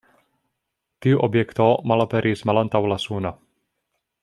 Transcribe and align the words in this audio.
Tiu 1.05 1.19
objekto 1.27 1.67
malaperis 1.93 2.43
malantaŭ 2.51 2.83
la 2.95 2.99
Suno. 3.07 3.37